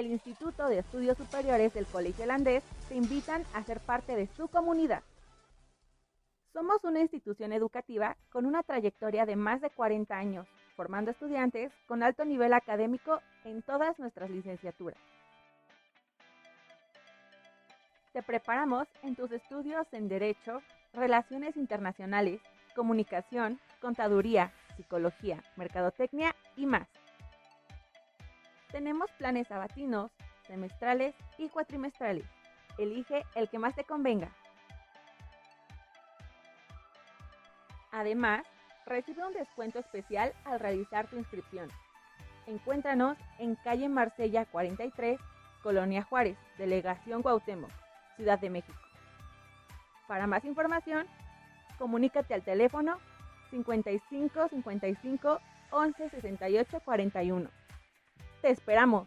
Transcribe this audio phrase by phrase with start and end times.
[0.00, 4.48] el Instituto de Estudios Superiores del Colegio Holandés te invitan a ser parte de su
[4.48, 5.02] comunidad.
[6.54, 12.02] Somos una institución educativa con una trayectoria de más de 40 años, formando estudiantes con
[12.02, 14.98] alto nivel académico en todas nuestras licenciaturas.
[18.14, 20.62] Te preparamos en tus estudios en Derecho,
[20.94, 22.40] Relaciones Internacionales,
[22.74, 26.88] Comunicación, Contaduría, Psicología, Mercadotecnia y más.
[28.72, 30.10] Tenemos planes sabatinos,
[30.46, 32.24] semestrales y cuatrimestrales.
[32.78, 34.30] Elige el que más te convenga.
[37.92, 38.42] Además,
[38.86, 41.68] recibe un descuento especial al realizar tu inscripción.
[42.46, 45.20] Encuéntranos en calle Marsella 43,
[45.62, 47.70] Colonia Juárez, Delegación Cuauhtémoc.
[48.16, 48.78] Ciudad de México.
[50.06, 51.06] Para más información,
[51.78, 52.98] comunícate al teléfono
[53.50, 55.40] 55 55
[55.70, 57.59] 11 68 41.
[58.40, 59.06] ¡Te esperamos!